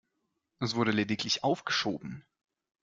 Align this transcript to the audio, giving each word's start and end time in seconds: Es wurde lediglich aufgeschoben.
Es 0.57 0.73
wurde 0.73 0.89
lediglich 0.89 1.43
aufgeschoben. 1.43 2.25